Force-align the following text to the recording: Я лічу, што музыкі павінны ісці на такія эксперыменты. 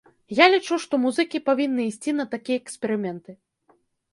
Я 0.37 0.45
лічу, 0.53 0.77
што 0.85 0.99
музыкі 1.03 1.41
павінны 1.49 1.85
ісці 1.91 2.11
на 2.21 2.25
такія 2.33 2.57
эксперыменты. 2.63 3.31